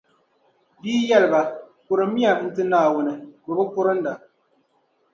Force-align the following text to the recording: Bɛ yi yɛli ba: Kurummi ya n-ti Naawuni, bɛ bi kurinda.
Bɛ 0.79 0.87
yi 0.95 1.07
yɛli 1.09 1.27
ba: 1.33 1.41
Kurummi 1.85 2.19
ya 2.23 2.31
n-ti 2.45 2.63
Naawuni, 2.65 3.13
bɛ 3.45 3.51
bi 3.57 3.63
kurinda. 3.73 4.13